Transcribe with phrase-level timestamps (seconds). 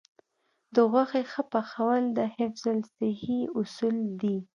[0.75, 4.37] د غوښې ښه پخول د حفظ الصحې اصول دي.